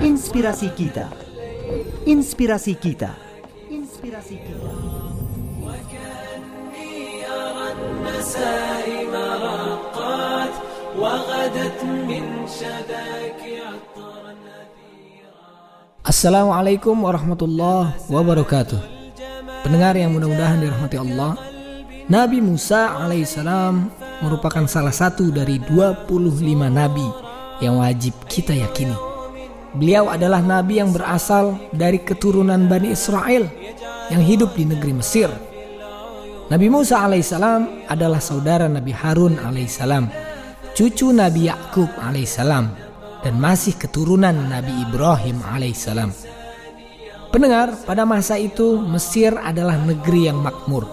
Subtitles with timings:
[0.00, 1.12] Inspirasi kita.
[2.08, 3.12] Inspirasi kita.
[3.68, 4.56] Inspirasi kita.
[16.08, 18.80] Assalamualaikum warahmatullahi wabarakatuh.
[19.60, 21.36] Pendengar yang mudah-mudahan dirahmati Allah,
[22.08, 26.08] Nabi Musa alaihissalam merupakan salah satu dari 25
[26.70, 27.06] nabi
[27.60, 28.96] yang wajib kita yakini.
[29.76, 33.44] Beliau adalah nabi yang berasal dari keturunan Bani Israel
[34.08, 35.28] yang hidup di negeri Mesir.
[36.46, 40.06] Nabi Musa alaihissalam adalah saudara Nabi Harun alaihissalam,
[40.78, 42.70] cucu Nabi Yakub alaihissalam,
[43.26, 46.14] dan masih keturunan Nabi Ibrahim alaihissalam.
[47.34, 50.86] Pendengar, pada masa itu Mesir adalah negeri yang makmur,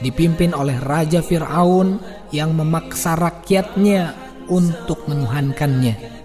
[0.00, 2.00] dipimpin oleh Raja Fir'aun
[2.32, 4.16] yang memaksa rakyatnya
[4.50, 6.20] untuk menuhankannya.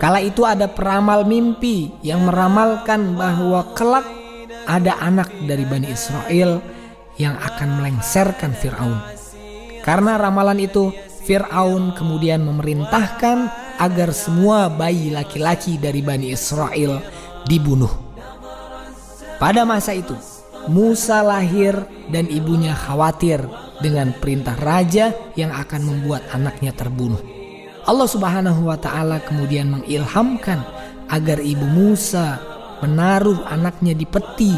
[0.00, 4.02] Kala itu ada peramal mimpi yang meramalkan bahwa kelak
[4.66, 6.58] ada anak dari Bani Israel
[7.20, 8.98] yang akan melengsarkan Fir'aun.
[9.86, 10.90] Karena ramalan itu,
[11.22, 13.38] Fir'aun kemudian memerintahkan
[13.78, 16.98] agar semua bayi laki-laki dari Bani Israel
[17.46, 17.90] dibunuh.
[19.38, 20.14] Pada masa itu,
[20.70, 21.74] Musa lahir
[22.12, 23.42] dan ibunya khawatir
[23.82, 27.18] dengan perintah raja yang akan membuat anaknya terbunuh.
[27.82, 30.62] Allah Subhanahu wa taala kemudian mengilhamkan
[31.10, 32.38] agar ibu Musa
[32.78, 34.54] menaruh anaknya di peti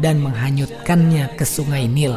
[0.00, 2.16] dan menghanyutkannya ke sungai Nil.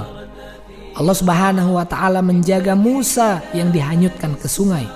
[0.95, 4.87] Allah Subhanahu wa taala menjaga Musa yang dihanyutkan ke sungai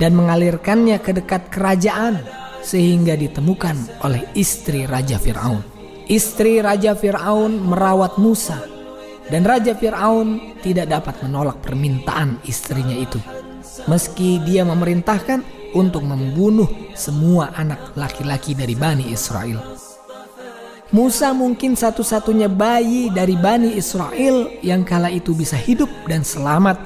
[0.00, 2.24] dan mengalirkannya ke dekat kerajaan
[2.64, 5.77] sehingga ditemukan oleh istri Raja Firaun.
[6.08, 8.56] Istri Raja Fir'aun merawat Musa
[9.28, 13.20] dan Raja Fir'aun tidak dapat menolak permintaan istrinya itu.
[13.84, 15.44] Meski dia memerintahkan
[15.76, 16.64] untuk membunuh
[16.96, 19.60] semua anak laki-laki dari Bani Israel.
[20.96, 26.80] Musa mungkin satu-satunya bayi dari Bani Israel yang kala itu bisa hidup dan selamat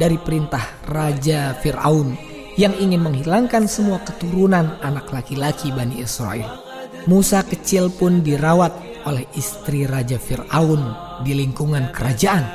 [0.00, 2.16] dari perintah Raja Fir'aun
[2.56, 6.71] yang ingin menghilangkan semua keturunan anak laki-laki Bani Israel.
[7.10, 10.82] Musa kecil pun dirawat oleh istri Raja Fir'aun
[11.26, 12.46] di lingkungan kerajaan.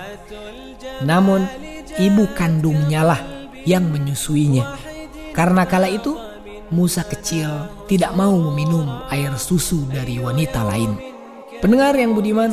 [1.03, 1.43] Namun
[1.99, 3.21] ibu kandungnya lah
[3.67, 4.63] yang menyusuinya.
[5.35, 6.15] Karena kala itu
[6.71, 7.47] Musa kecil
[7.91, 10.95] tidak mau meminum air susu dari wanita lain.
[11.59, 12.51] Pendengar yang budiman,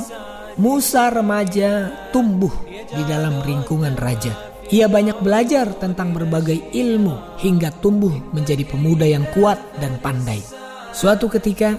[0.59, 2.53] Musa remaja tumbuh
[2.91, 4.35] di dalam lingkungan raja.
[4.71, 10.64] Ia banyak belajar tentang berbagai ilmu hingga tumbuh menjadi pemuda yang kuat dan pandai.
[10.95, 11.75] Suatu ketika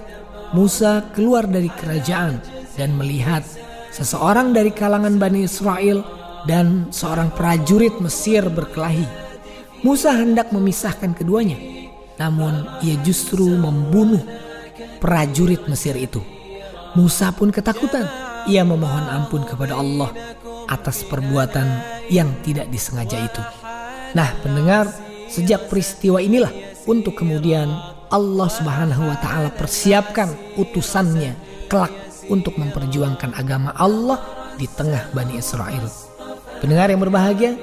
[0.51, 2.35] Musa keluar dari kerajaan
[2.75, 3.47] dan melihat
[3.95, 6.03] seseorang dari kalangan Bani Israel
[6.43, 9.07] dan seorang prajurit Mesir berkelahi.
[9.87, 11.55] Musa hendak memisahkan keduanya,
[12.19, 14.19] namun ia justru membunuh
[14.99, 16.19] prajurit Mesir itu.
[16.99, 18.03] Musa pun ketakutan.
[18.51, 20.11] Ia memohon ampun kepada Allah
[20.67, 21.65] atas perbuatan
[22.11, 23.41] yang tidak disengaja itu.
[24.11, 24.91] Nah, pendengar,
[25.31, 26.51] sejak peristiwa inilah
[26.85, 30.29] untuk kemudian Allah Subhanahu wa taala persiapkan
[30.59, 31.33] utusannya
[31.69, 31.93] kelak
[32.29, 34.21] untuk memperjuangkan agama Allah
[34.57, 35.85] di tengah Bani Israel.
[36.61, 37.57] Pendengar yang berbahagia,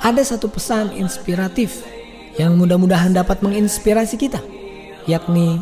[0.00, 1.84] ada satu pesan inspiratif
[2.36, 4.40] yang mudah-mudahan dapat menginspirasi kita,
[5.08, 5.60] yakni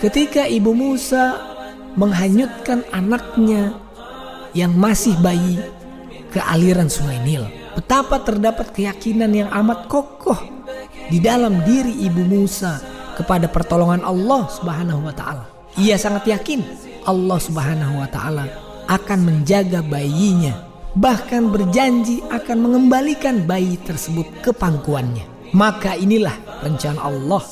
[0.00, 1.38] ketika ibu Musa
[1.94, 3.76] menghanyutkan anaknya
[4.56, 5.60] yang masih bayi
[6.32, 7.44] ke aliran sungai Nil.
[7.72, 10.36] Betapa terdapat keyakinan yang amat kokoh
[11.08, 15.44] di dalam diri ibu Musa kepada pertolongan Allah Subhanahu wa taala.
[15.80, 16.60] Ia sangat yakin
[17.08, 18.44] Allah Subhanahu wa taala
[18.86, 25.52] akan menjaga bayinya, bahkan berjanji akan mengembalikan bayi tersebut ke pangkuannya.
[25.52, 27.44] Maka inilah rencana Allah,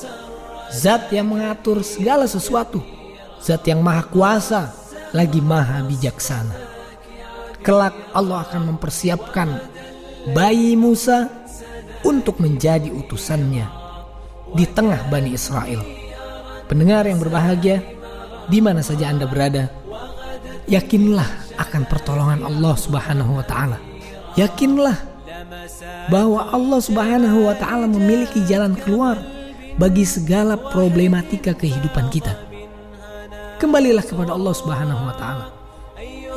[0.72, 2.80] zat yang mengatur segala sesuatu,
[3.40, 4.72] zat yang maha kuasa
[5.12, 6.56] lagi maha bijaksana.
[7.60, 9.48] Kelak Allah akan mempersiapkan
[10.32, 11.28] bayi Musa
[12.00, 13.79] untuk menjadi utusannya
[14.54, 15.82] di tengah Bani Israel.
[16.66, 17.82] Pendengar yang berbahagia,
[18.46, 19.70] di mana saja Anda berada,
[20.70, 21.26] yakinlah
[21.58, 23.78] akan pertolongan Allah Subhanahu wa taala.
[24.38, 24.96] Yakinlah
[26.10, 29.18] bahwa Allah Subhanahu wa taala memiliki jalan keluar
[29.78, 32.34] bagi segala problematika kehidupan kita.
[33.58, 35.46] Kembalilah kepada Allah Subhanahu wa taala.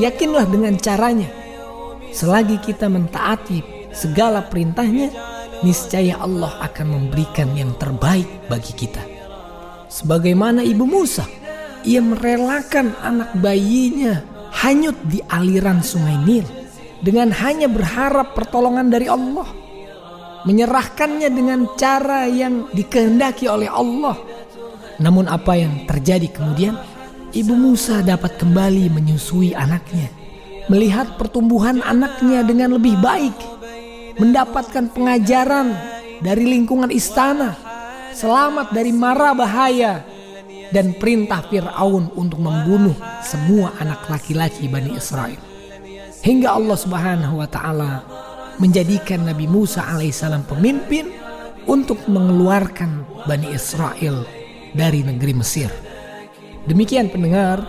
[0.02, 1.30] Yakinlah dengan caranya.
[2.14, 5.10] Selagi kita mentaati segala perintahnya,
[5.64, 9.02] niscaya Allah akan memberikan yang terbaik bagi kita.
[9.88, 11.24] Sebagaimana ibu Musa,
[11.88, 14.24] ia merelakan anak bayinya
[14.64, 16.46] hanyut di aliran sungai Nil
[17.04, 19.64] dengan hanya berharap pertolongan dari Allah.
[20.44, 24.20] menyerahkannya dengan cara yang dikehendaki oleh Allah.
[25.00, 26.76] Namun apa yang terjadi kemudian?
[27.32, 30.12] Ibu Musa dapat kembali menyusui anaknya,
[30.70, 33.34] melihat pertumbuhan anaknya dengan lebih baik,
[34.18, 35.74] mendapatkan pengajaran
[36.22, 37.58] dari lingkungan istana,
[38.14, 40.06] selamat dari mara bahaya,
[40.74, 45.38] dan perintah Fir'aun untuk membunuh semua anak laki-laki Bani Israel.
[46.24, 47.92] Hingga Allah Subhanahu wa Ta'ala
[48.58, 51.12] menjadikan Nabi Musa alaihissalam pemimpin
[51.70, 54.26] untuk mengeluarkan Bani Israel
[54.74, 55.70] dari negeri Mesir.
[56.64, 57.60] Demikian pendengar,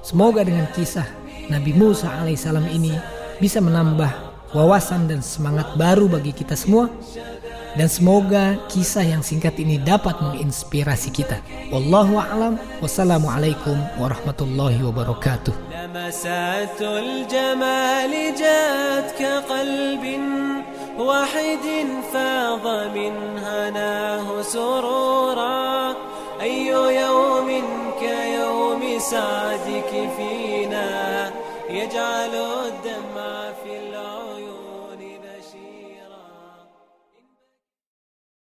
[0.00, 1.06] semoga dengan kisah
[1.52, 2.96] Nabi Musa alaihissalam ini
[3.38, 6.89] bisa menambah wawasan dan semangat baru bagi kita semua
[7.77, 11.43] dan semoga kisah yang singkat ini dapat menginspirasi kita.
[11.69, 12.57] Wallahu a'lam.
[12.81, 15.53] Wassalamualaikum warahmatullahi wabarakatuh.
[20.97, 21.65] واحد
[22.13, 22.67] فاض
[22.97, 25.95] من هناه سرورا
[26.41, 27.49] أي يوم
[27.99, 31.31] كيوم سعدك فينا
[31.69, 33.40] يجعل الدمع في العيون